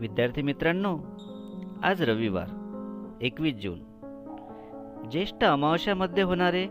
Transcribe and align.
विद्यार्थी 0.00 0.42
मित्रांनो 0.42 0.98
आज 1.82 2.02
रविवार 2.02 2.48
एकवीस 3.20 3.54
जून. 3.54 3.78
ज्येष्ठ 5.10 5.44
अमावस्यामध्ये 5.44 6.22
होणारे 6.22 6.66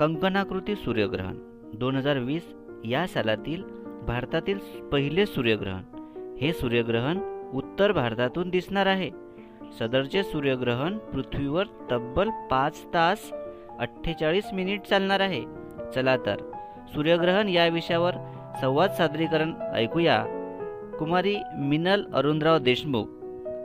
कंकणाकृती 0.00 0.74
सूर्यग्रहण 0.74 1.38
दोन 1.74 1.96
हजार 1.96 2.18
वीस 2.18 2.54
या 2.84 3.06
सालातील 3.06 3.62
भारतातील 4.06 4.58
पहिले 4.92 5.26
सूर्यग्रहण. 5.26 5.82
हे 6.40 6.52
सूर्यग्रहण 6.52 7.18
उत्तर 7.54 7.92
भारतातून 7.92 8.50
दिसणार 8.50 8.86
आहे. 8.86 9.10
सदरचे 9.78 10.22
सूर्यग्रहण 10.22 10.98
पृथ्वीवर 10.98 11.64
तब्बल 11.90 12.30
पाच 12.50 12.84
तास 12.94 13.32
अठ्ठेचाळीस 13.78 14.52
मिनिट 14.52 14.82
चालणार 14.82 15.20
आहे. 15.20 15.44
चला 15.94 16.16
तर 16.16 16.36
सूर्यग्रहण 16.94 17.48
या 17.48 17.68
विषयावर 17.68 18.12
संवाद 18.60 18.90
सादरीकरण 18.90 19.52
ऐकूया. 19.74 20.26
कुमारी 20.98 21.36
मिनल 21.56 22.12
अरुणराव 22.14 22.58
देशमुख 22.58 23.06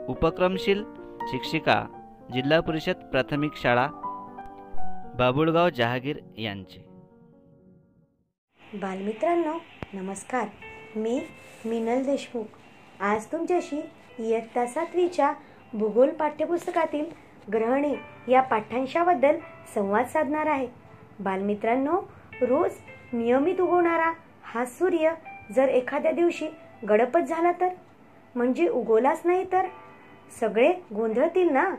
उपक्रमशील 0.08 0.84
शिक्षिका 1.20 1.86
जिल्हा 2.32 2.60
परिषद 2.60 2.92
प्राथमिक 2.92 3.50
शाळा 3.56 3.86
बाबुळगाव 5.18 5.68
जहागीर 5.68 6.16
यांचे. 6.38 6.84
बालमित्रांनो 8.74 9.52
नमस्कार. 9.92 10.48
मी 10.96 11.20
मिनल 11.64 12.04
देशमुख. 12.04 12.44
आज 13.00 13.26
तुमच्याशी 13.26 13.80
इयत्ता 14.18 14.66
सातवीच्या 14.66 15.32
भूगोल 15.72 16.10
पाठ्यपुस्तकातील 16.10 17.04
ग्रहणे 17.52 17.94
या 18.28 18.42
पाठ्यांशाबद्दल 18.42 19.36
संवाद 19.74 20.06
साधणार 20.06 20.46
आहे. 20.46 20.68
बालमित्रांनो 21.20 21.96
रोज 22.42 22.70
नियमित 23.12 23.60
उगवणारा 23.60 24.12
हा 24.42 24.64
सूर्य 24.64 25.14
जर 25.54 25.68
एखाद्या 25.68 26.12
दिवशी 26.12 26.46
गडपच 26.88 27.28
झाला 27.28 27.52
तर? 27.52 27.68
म्हणजे 28.34 28.68
उगवलाच 28.68 29.22
नाही 29.24 29.44
तर? 29.52 29.66
सगळे 30.40 30.72
गोंधळतील 30.94 31.52
ना? 31.52 31.74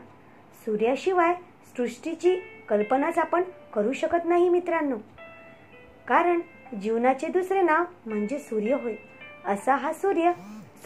सूर्याशिवाय 0.64 1.34
सृष्टीची 1.76 2.36
कल्पनाच 2.68 3.18
आपण 3.18 3.42
करू 3.74 3.92
शकत 3.92 4.24
नाही 4.24 4.48
मित्रांनो. 4.48 4.96
कारण 6.08 6.40
जीवनाचे 6.82 7.26
दुसरे 7.26 7.62
नाव 7.62 7.84
म्हणजे 8.06 8.38
सूर्य 8.38 8.74
होय. 8.74 8.94
असा 9.44 9.74
हा 9.74 9.92
सूर्य 9.92 10.32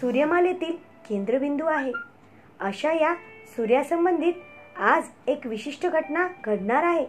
सूर्यमालेतील 0.00 0.76
केंद्रबिंदू 1.08 1.66
आहे. 1.66 1.92
अशा 2.60 2.92
या 2.92 3.14
सूर्यासंबंधित 3.56 4.32
आज 4.78 5.04
एक 5.26 5.46
विशिष्ट 5.46 5.86
घटना 5.86 6.26
घडणार 6.44 6.82
आहे. 6.82 7.04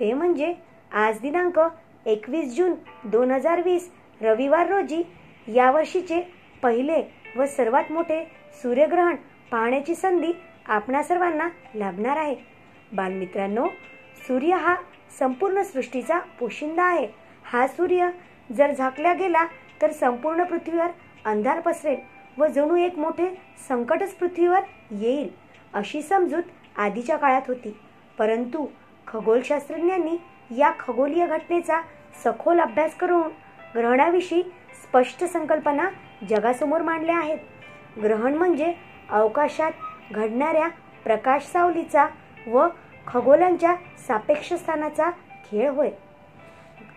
ते 0.00 0.12
म्हणजे 0.12 0.54
आज 0.92 1.20
दिनांक 1.20 1.60
एकवीस 2.06 2.54
जून 2.56 2.74
दोन 3.04 3.30
हजार 3.30 3.62
वीस 3.62 3.90
रविवार 4.20 4.68
रोजी 4.68 5.02
यावर्षीचे 5.48 6.20
पहिले 6.64 7.02
व 7.36 7.44
सर्वात 7.46 7.90
मोठे 7.92 8.22
सूर्यग्रहण 8.62 9.16
पाहण्याची 9.50 9.94
संधी 9.94 10.32
आपणा 10.66 11.02
सर्वांना 11.02 11.48
लाभणार 11.74 12.16
आहे. 12.16 12.34
बालमित्रांनो 12.92 13.66
सूर्य 14.26 14.56
हा 14.56 14.74
संपूर्ण 15.18 15.62
सृष्टीचा 15.62 16.18
पोशिंदा 16.38 16.82
आहे. 16.82 17.06
हा 17.44 17.66
सूर्य 17.66 18.08
जर 18.56 18.72
झाकला 18.72 19.12
गेला 19.12 19.44
तर 19.82 19.90
संपूर्ण 19.92 20.44
पृथ्वीवर 20.44 20.90
अंधार 21.24 21.60
पसरेल 21.60 21.96
व 22.38 22.46
जणू 22.46 22.76
एक 22.76 22.98
मोठे 22.98 23.28
संकटच 23.68 24.14
पृथ्वीवर 24.14 24.60
येईल 25.00 25.28
अशी 25.74 26.02
समजूत 26.02 26.42
आधीच्या 26.76 27.16
काळात 27.16 27.48
होती. 27.48 27.76
परंतु 28.18 28.66
खगोलशास्त्रज्ञांनी 29.06 30.16
या 30.58 30.72
खगोलीय 30.80 31.26
घटनेचा 31.26 31.80
सखोल 32.24 32.60
अभ्यास 32.60 32.96
करून 32.96 33.30
ग्रहणाविषयी 33.74 34.42
स्पष्ट 34.84 35.24
संकल्पना 35.24 35.88
जगासमोर 36.30 36.82
मांडल्या 36.82 37.18
आहेत. 37.18 37.38
ग्रहण 38.02 38.34
म्हणजे 38.34 38.72
अवकाशात 39.10 39.72
घडणाऱ्या 40.10 40.68
प्रकाश 41.04 41.42
सावलीचा 41.42 42.06
व 42.46 42.66
खगोलांच्या 43.06 43.74
सापेक्ष 44.08 44.52
स्थानाचा 44.52 45.10
खेळ 45.46 45.70
होय. 45.70 45.90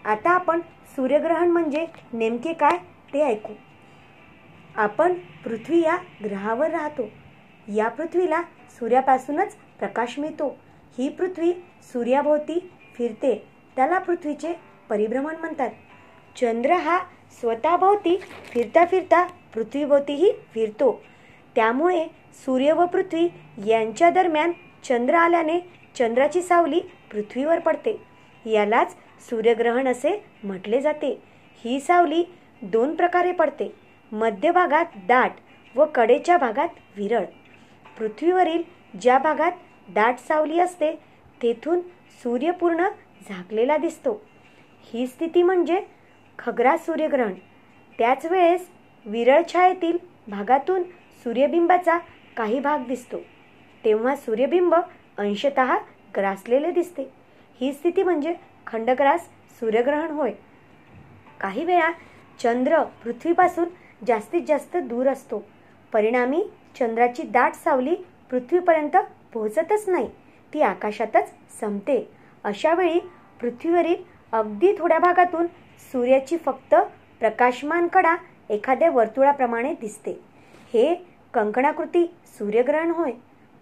आता 0.06 0.29
आपण 0.29 0.59
सूर्यग्रहण 0.95 1.47
म्हणजे 1.47 1.85
नेमके 2.13 2.53
काय 2.53 2.78
ते 3.13 3.23
ऐकू. 3.23 3.53
आपण 4.75 5.13
पृथ्वी 5.13 5.81
या 5.81 5.97
ग्रहावर 6.25 6.72
राहतो. 6.72 7.09
या 7.75 7.88
पृथ्वीला 7.88 8.41
सूर्यापासूनच 8.69 9.56
प्रकाश 9.79 10.19
मिळतो. 10.19 10.57
ही 10.97 11.09
पृथ्वी 11.09 11.53
सूर्याभोवती 11.84 12.72
फिरते. 12.95 13.47
त्याला 13.75 14.00
पृथ्वीचे 14.00 14.53
परिभ्रमण 14.90 15.35
म्हणतात. 15.35 15.69
चंद्र 16.35 16.73
हा 16.73 17.00
स्वतःभोवती 17.31 18.17
फिरता 18.53 18.85
फिरता 18.85 19.23
पृथ्वीभोवतीही 19.53 20.31
फिरतो. 20.53 21.01
त्यामुळे 21.55 22.05
सूर्य 22.45 22.73
व 22.73 22.85
पृथ्वी 22.85 23.27
यांच्या 23.67 24.09
दरम्यान 24.09 24.51
चंद्र 24.83 25.15
आल्याने 25.15 25.59
चंद्राची 25.97 26.41
सावली 26.41 26.79
पृथ्वीवर 27.11 27.59
पडते. 27.59 27.95
यालाच 28.45 28.95
सूर्यग्रहण 29.29 29.87
असे 29.87 30.23
म्हटले 30.43 30.81
जाते. 30.81 31.19
ही 31.63 31.79
सावली 31.79 32.23
दोन 32.61 32.95
प्रकारे 32.95 33.31
पडते. 33.31 33.71
मध्यभागात 34.11 34.85
दाट 35.07 35.31
व 35.75 35.85
कडेच्या 35.95 36.37
भागात 36.37 36.69
विरळ. 36.97 37.25
पृथ्वीवरील 37.97 38.63
ज्या 39.01 39.17
भागात 39.17 39.51
दाट 39.89 40.19
सावली 40.19 40.59
असते 40.59 40.91
तेथून 41.41 41.79
सूर्य 42.23 42.51
पूर्ण 42.51 42.87
झाकलेला 43.29 43.77
दिसतो. 43.77 44.21
ही 44.93 45.07
स्थिती 45.07 45.43
म्हणजे 45.43 45.79
खग्रास 46.39 46.85
सूर्यग्रहण. 46.85 47.33
त्याच 47.97 48.25
वेळेस 48.25 48.67
विरळ 49.05 49.41
छायेतील 49.53 49.97
भागातून 50.27 50.83
सूर्यबिंबाचा 51.23 51.97
काही 52.37 52.59
भाग 52.59 52.83
दिसतो. 52.87 53.17
तेव्हा 53.83 54.15
सूर्यबिंब 54.15 54.75
अंशत 55.17 55.59
ग्रासलेले 56.15 56.71
दिसते. 56.71 57.09
ही 57.59 57.73
स्थिती 57.73 58.03
म्हणजे 58.03 58.33
खंडग्रास 58.67 59.27
सूर्यग्रहण 59.59 60.11
होय. 60.11 60.31
काही 61.41 61.63
वेळा 61.65 61.91
चंद्र 62.39 62.83
पृथ्वीपासून 63.03 63.69
जास्तीत 64.07 64.41
जास्त 64.47 64.77
दूर 64.77 65.07
असतो. 65.07 65.43
परिणामी 65.93 66.43
चंद्राची 66.79 67.23
दाट 67.23 67.53
सावली 67.53 67.95
पृथ्वीपर्यंत 68.29 68.97
पोहोचतच 69.33 69.89
नाही. 69.89 70.09
ती 70.53 70.61
आकाशातच 70.61 71.33
संपते. 71.59 72.09
अशावेळी 72.43 72.99
पृथ्वीवरील 73.41 74.03
अगदी 74.31 74.71
थोड्या 74.77 74.99
भागातून 74.99 75.47
सूर्याची 75.91 76.38
फक्त 76.38 76.75
प्रकाशमान 77.19 77.88
कडा 77.88 78.15
एखाद्या 78.49 78.89
वर्तुळाप्रमाणे 78.91 79.73
दिसते. 79.81 80.11
हे 80.73 80.93
कंकणाकृती 81.33 82.05
सूर्यग्रहण 82.38 82.91
होय. 82.91 83.11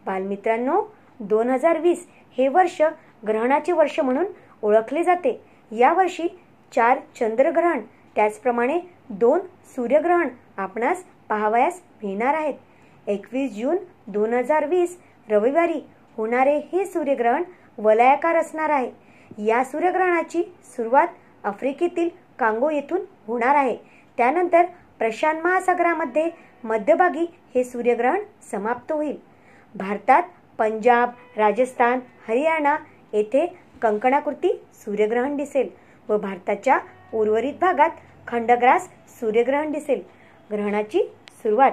बालमित्रांनो 0.06 0.82
दोन 1.20 1.50
हजार 1.50 1.80
वीस 1.80 2.06
हे 2.38 2.48
वर्ष 2.48 2.82
ग्रहणाचे 3.28 3.72
वर्ष 3.72 4.00
म्हणून 4.00 4.26
ओळखले 4.62 5.04
जाते. 5.04 5.40
यावर्षी 5.72 6.28
चार 6.72 7.00
चंद्रग्रहण 7.20 7.82
त्याचप्रमाणे 8.16 8.80
दोन 9.10 9.40
सूर्यग्रहण 9.76 10.30
आपणास 10.58 11.04
पाहावयास 11.30 11.82
मिळणार 12.04 12.34
आहेत. 12.34 12.54
एकवीस 13.08 13.52
जून 13.54 13.78
दोन 14.08 14.34
हजार 14.34 14.66
वीस 14.66 14.98
रविवारी 15.30 15.80
होणारे 16.18 16.58
हे 16.72 16.86
सूर्यग्रहण 16.86 17.44
वलयाकार 17.78 18.36
असणार 18.36 18.70
आहे. 18.70 18.92
या 19.46 19.64
सूर्यग्रहणाची 19.64 20.44
सुरुवात 20.76 21.08
आफ्रिकेतील 21.46 22.10
कांगो 22.40 22.70
येथून 22.70 23.02
होणार 23.28 23.56
आहे. 23.56 23.76
त्यानंतर 24.18 24.66
प्रशांत 25.00 25.42
महासागरामध्ये 25.44 26.30
मध्यभागी 26.64 27.26
हे 27.56 27.64
सूर्यग्रहण 27.64 28.20
समाप्त 28.52 28.92
होईल. 28.92 29.16
भारतात 29.76 30.24
पंजाब 30.58 31.10
राजस्थान 31.38 32.00
हरियाणा 32.28 32.76
येथे 33.14 33.46
कंकणाकृती 33.82 34.52
सूर्यग्रहण 34.74 35.36
दिसेल 35.36 35.70
व 36.10 36.18
भारताच्या 36.18 36.78
उर्वरित 37.14 37.54
भागात 37.62 37.90
खंडग्रास 38.28 38.88
सूर्यग्रहण 39.20 39.72
दिसेल. 39.72 40.02
ग्रहणाची 40.52 41.02
सुरुवात 41.44 41.72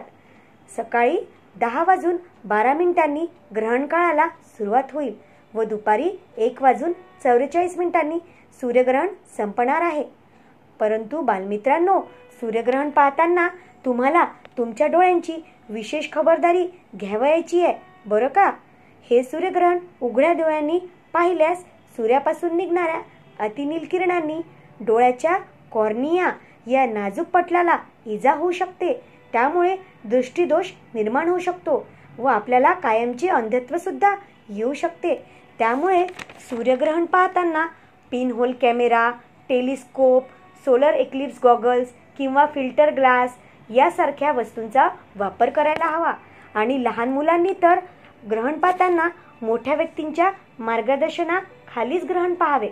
सकाळी 0.77 1.19
दहा 1.61 1.85
वाजून 1.87 2.17
बारा 2.45 2.73
मिनिटांनी 2.75 3.27
ग्रहण 3.57 3.87
काळाला 3.87 4.27
सुरुवात 4.29 4.93
होईल. 4.93 5.15
व 5.55 5.63
दुपारी 5.63 6.09
एक 6.37 6.63
वाजून 6.63 6.93
चौवेचाळीस 7.25 7.77
मिनिटांनी 7.79 8.19
सूर्यग्रहण 8.61 9.09
संपणार 9.37 9.83
आहे. 9.83 10.05
परंतु 10.81 11.21
बालमित्रांनो 11.21 12.01
सूर्यग्रहण 12.41 12.91
पाहताना 12.91 13.49
तुम्हाला 13.85 14.25
तुमच्या 14.59 14.87
डोळ्यांची 14.87 15.37
विशेष 15.69 16.09
खबरदारी 16.13 16.67
घ्यावयाची 16.97 17.63
आहे 17.65 17.75
बरं 18.07 18.29
का? 18.29 18.51
हे 19.11 19.23
सूर्यग्रहण 19.23 19.79
उघड्या 20.01 20.33
डोळ्यांनी 20.33 20.79
पाहिल्यास 21.13 21.59
सूर्यापासून 21.97 22.57
निघणाऱ्या 22.57 23.01
अतिनील 23.45 23.85
किरणांनी 23.91 24.41
डोळ्याच्या 24.81 25.37
कॉर्निया 25.73 26.31
या 26.71 26.87
नाजूक 26.87 27.27
पटलाला 27.27 27.77
इजा 28.07 28.33
होऊ 28.33 28.51
शकते. 28.53 28.93
त्यामुळे 29.33 29.77
दृष्टीदोष 30.05 30.71
निर्माण 30.95 31.29
होऊ 31.29 31.39
शकतो 31.39 31.87
व 32.19 32.27
आपल्याला 32.27 32.73
कायमचे 32.73 33.29
अंधत्वसुद्धा 33.29 34.15
येऊ 34.49 34.73
शकते. 34.75 35.15
त्यामुळे 35.59 36.07
सूर्यग्रहण 36.41 37.05
पाहताना 37.05 37.67
pinhole 38.11 38.53
camera 38.63 39.11
telescope 39.49 40.25
solar 40.65 40.93
eclipse 40.95 41.39
goggles 41.43 41.89
किंवा 42.19 42.47
फिल्टर 42.47 42.91
ग्लास 42.91 43.37
यासारख्या 43.71 44.33
वस्तूंचा 44.33 44.89
वापर 45.17 45.51
करायला 45.51 45.87
हवा. 45.87 46.13
आणि 46.55 46.85
लहान 46.85 47.09
मुलांनी 47.09 47.53
तर 47.63 47.79
ग्रहण 48.31 48.59
पाहताना 48.59 49.09
मोठ्या 49.43 49.75
व्यक्तींच्या 49.75 50.31
मार्गदर्शनाखालीच 50.59 52.05
ग्रहण 52.05 52.35
पाहावे. 52.35 52.69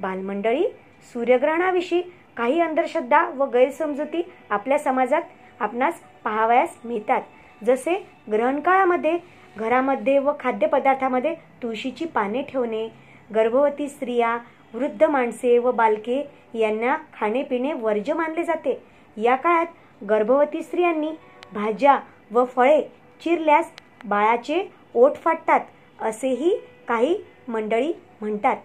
बालमंडळी 0.00 0.64
सूर्यग्रहणाविषयी 1.12 2.02
काही 2.36 2.60
अंधश्रद्धा 2.60 3.28
व 3.28 3.44
गैरसमजुती 3.44 4.32
आपल्या 4.50 4.78
समाजात 4.78 5.22
आपणास 5.60 5.94
पाहावयास 6.24 6.76
मिळतात. 6.84 7.22
जसे 7.64 8.06
ग्रहणकाळामध्ये 8.32 9.18
घरामध्ये 9.56 10.18
व 10.18 10.32
खाद्यपदार्थामध्ये 10.40 11.34
तुळशीची 11.62 12.04
पाने 12.04 12.42
ठेवणे 12.42 12.88
गर्भवती 13.34 13.88
स्त्रिया 13.88 14.36
वृद्ध 14.74 15.04
माणसे 15.04 15.58
व 15.58 15.72
बालके 15.72 16.22
यांना 16.54 16.96
खाणेपिणे 17.14 17.72
वर्ज्य 17.72 18.12
मानले 18.12 18.44
जाते. 18.44 18.78
या 19.16 19.36
काळात 19.36 19.66
गर्भवती 20.04 20.62
स्त्रियांनी 20.62 21.10
भाज्या 21.52 21.98
व 22.30 22.44
फळे 22.44 22.80
चिरल्यास 23.24 23.70
बाळाचे 24.04 24.62
ओठ 24.94 25.16
फाटतात 25.16 25.60
असेही 26.00 26.56
काही 26.88 27.16
मंडळी 27.48 27.92
म्हणतात. 28.20 28.56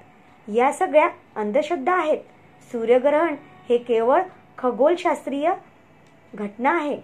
या 0.47 0.71
सगळ्या 0.73 1.09
अंधश्रद्धा 1.35 1.95
आहेत. 1.95 2.17
सूर्यग्रहण 2.71 3.35
हे 3.69 3.77
केवळ 3.77 4.21
खगोलशास्त्रीय 4.57 5.53
घटना 6.33 6.77
आहे. 6.77 6.97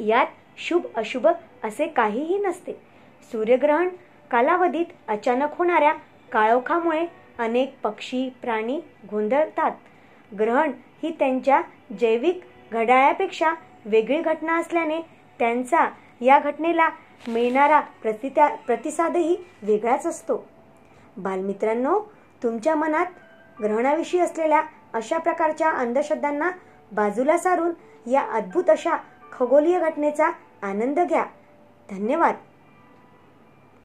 यात 0.00 0.26
शुभ 0.58 0.86
अशुभ 0.96 1.26
असे 1.62 1.86
काहीही 1.86 2.38
नसते. 2.38 2.72
सूर्यग्रहण 3.32 3.88
कालावधीत 4.30 4.86
अचानक 5.08 5.48
होणाऱ्या 5.58 5.92
काळोखामुळे 6.32 7.06
अनेक 7.38 7.74
पक्षी 7.82 8.28
प्राणी 8.42 8.80
गोंधळतात. 9.10 9.72
ग्रहण 10.38 10.72
ही 11.02 11.10
त्यांच्या 11.18 11.60
जैविक 12.00 12.40
घड्याळापेक्षा 12.72 13.52
वेगळी 13.84 14.20
घटना 14.20 14.58
असल्याने 14.58 15.00
त्यांचा 15.38 15.88
या 16.20 16.38
घटनेला 16.38 16.88
मिळणारा 17.28 17.80
प्रतिता 17.80 18.54
प्रतिसादही 18.66 19.36
वेगळाच 19.62 20.06
असतो. 20.06 20.48
बालमित्रांनो 21.16 22.00
तुमच्या 22.42 22.74
मनात 22.74 23.06
ग्रहणाविषयी 23.62 24.20
असलेल्या 24.20 24.62
अशा 24.92 25.18
प्रकारच्या 25.18 25.70
अंधश्रद्धांना 25.70 26.50
बाजूला 26.92 27.38
सारून 27.38 27.72
या 28.10 28.22
अद्भुत 28.32 28.70
अशा 28.70 28.96
खगोलीय 29.32 29.80
घटनेचा 29.80 30.26
आनंद 30.62 31.00
घ्या. 31.00 31.24
धन्यवाद. 31.92 32.51